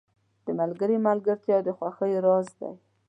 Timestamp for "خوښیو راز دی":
1.77-2.71